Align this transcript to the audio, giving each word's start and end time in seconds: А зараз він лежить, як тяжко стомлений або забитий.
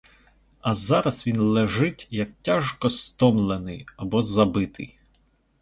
А 0.61 0.73
зараз 0.73 1.27
він 1.27 1.37
лежить, 1.41 2.07
як 2.11 2.29
тяжко 2.41 2.89
стомлений 2.89 3.85
або 3.97 4.21
забитий. 4.21 4.99